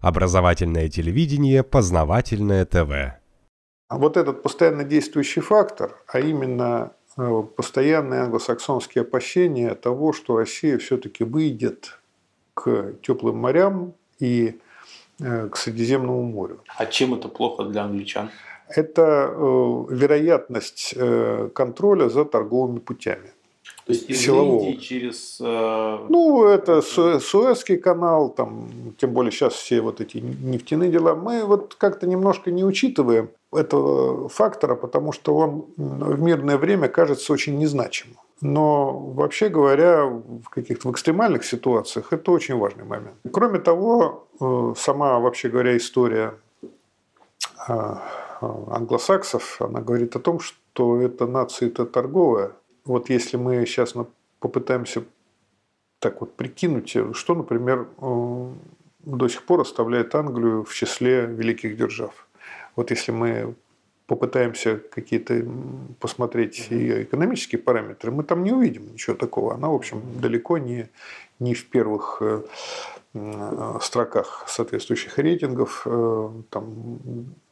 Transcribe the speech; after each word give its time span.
Образовательное 0.00 0.88
телевидение, 0.88 1.62
познавательное 1.64 2.64
ТВ. 2.64 3.18
А 3.88 3.98
вот 3.98 4.16
этот 4.16 4.42
постоянно 4.42 4.84
действующий 4.84 5.40
фактор, 5.40 5.96
а 6.06 6.20
именно 6.20 6.92
э, 7.16 7.42
постоянные 7.56 8.20
англосаксонские 8.20 9.02
опасения 9.02 9.74
того, 9.74 10.12
что 10.12 10.36
Россия 10.36 10.78
все-таки 10.78 11.24
выйдет 11.24 11.98
к 12.54 12.94
теплым 13.02 13.38
морям 13.38 13.94
и 14.20 14.60
э, 15.20 15.48
к 15.48 15.56
Средиземному 15.56 16.22
морю. 16.22 16.62
А 16.76 16.86
чем 16.86 17.14
это 17.14 17.28
плохо 17.28 17.64
для 17.64 17.84
англичан? 17.84 18.30
Это 18.68 19.32
э, 19.32 19.84
вероятность 19.90 20.94
контроля 21.54 22.08
за 22.10 22.24
торговыми 22.24 22.78
путями. 22.78 23.32
То 23.88 23.94
есть 23.94 24.10
из 24.10 24.20
силового. 24.20 24.66
Индии 24.66 24.80
через... 24.80 25.38
Э, 25.40 26.06
ну, 26.10 26.44
это 26.44 26.82
Су 26.82 27.18
Суэцкий 27.20 27.78
канал, 27.78 28.28
там, 28.28 28.68
тем 28.98 29.14
более 29.14 29.32
сейчас 29.32 29.54
все 29.54 29.80
вот 29.80 30.02
эти 30.02 30.18
нефтяные 30.18 30.90
дела. 30.90 31.14
Мы 31.14 31.42
вот 31.46 31.74
как-то 31.74 32.06
немножко 32.06 32.50
не 32.50 32.64
учитываем 32.64 33.30
этого 33.50 34.28
фактора, 34.28 34.74
потому 34.74 35.12
что 35.12 35.34
он 35.34 35.64
в 35.78 36.20
мирное 36.20 36.58
время 36.58 36.88
кажется 36.88 37.32
очень 37.32 37.56
незначимым. 37.56 38.18
Но 38.42 38.92
вообще 38.92 39.48
говоря, 39.48 40.04
в 40.04 40.50
каких-то 40.50 40.88
в 40.88 40.92
экстремальных 40.92 41.42
ситуациях 41.42 42.12
это 42.12 42.30
очень 42.30 42.58
важный 42.58 42.84
момент. 42.84 43.16
Кроме 43.32 43.58
того, 43.58 44.28
э, 44.38 44.74
сама 44.76 45.18
вообще 45.18 45.48
говоря 45.48 45.74
история 45.74 46.34
э, 47.66 47.94
англосаксов, 48.42 49.62
она 49.62 49.80
говорит 49.80 50.14
о 50.14 50.18
том, 50.18 50.40
что 50.40 51.00
эта 51.00 51.26
нация-то 51.26 51.86
торговая, 51.86 52.52
вот 52.88 53.10
если 53.10 53.36
мы 53.36 53.66
сейчас 53.66 53.94
попытаемся 54.40 55.04
так 55.98 56.20
вот 56.20 56.34
прикинуть, 56.34 56.96
что, 57.12 57.34
например, 57.34 57.88
э, 58.00 58.52
до 59.00 59.28
сих 59.28 59.44
пор 59.44 59.60
оставляет 59.60 60.14
Англию 60.14 60.64
в 60.64 60.74
числе 60.74 61.26
великих 61.26 61.76
держав. 61.76 62.26
Вот 62.76 62.90
если 62.90 63.12
мы 63.12 63.54
попытаемся 64.06 64.76
какие-то 64.76 65.44
посмотреть 66.00 66.70
ее 66.70 67.02
экономические 67.02 67.60
параметры, 67.60 68.10
мы 68.10 68.24
там 68.24 68.42
не 68.42 68.52
увидим 68.52 68.92
ничего 68.92 69.14
такого. 69.16 69.54
Она, 69.54 69.68
в 69.68 69.74
общем, 69.74 70.00
далеко 70.18 70.56
не, 70.56 70.88
не 71.40 71.52
в 71.52 71.68
первых 71.68 72.18
э, 72.22 72.42
э, 73.12 73.78
строках 73.82 74.44
соответствующих 74.48 75.18
рейтингов. 75.18 75.86
Там 76.48 76.98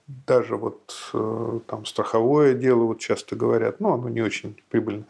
даже 0.07 0.57
вот 0.57 0.95
э, 1.15 1.61
там 1.67 1.85
страховое 1.85 2.55
дело, 2.55 2.85
вот 2.85 3.01
часто 3.01 3.35
говорят, 3.35 3.81
ну, 3.81 3.93
оно 3.93 4.09
не 4.09 4.21
очень 4.21 4.57
прибыльно. 4.69 5.05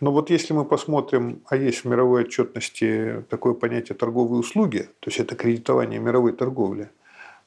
Но 0.00 0.10
вот 0.10 0.30
если 0.30 0.52
мы 0.52 0.64
посмотрим, 0.64 1.42
а 1.46 1.56
есть 1.56 1.84
в 1.84 1.84
мировой 1.84 2.24
отчетности 2.24 3.24
такое 3.28 3.54
понятие 3.54 3.96
торговые 3.96 4.40
услуги, 4.40 4.88
то 4.98 5.08
есть 5.08 5.20
это 5.20 5.36
кредитование 5.36 6.00
мировой 6.00 6.32
торговли, 6.32 6.90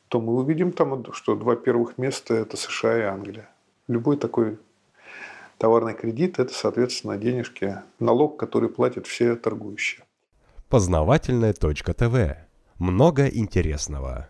то 0.07 0.21
мы 0.21 0.33
увидим 0.35 0.71
там, 0.71 1.11
что 1.13 1.35
два 1.35 1.55
первых 1.55 1.97
места– 1.97 2.33
это 2.35 2.55
США 2.55 2.97
и 2.97 3.01
Англия. 3.01 3.49
Любой 3.87 4.15
такой 4.15 4.57
товарный 5.57 5.95
кредит– 5.95 6.35
это, 6.39 6.53
соответственно, 6.53 7.17
денежки, 7.17 7.79
налог, 7.99 8.37
который 8.37 8.69
платят 8.69 9.07
все 9.07 9.35
торгующие. 9.35 10.05
Познавательная 10.69 11.53
точка 11.53 11.93
ТВ. 11.93 12.37
Много 12.79 13.27
интересного. 13.27 14.29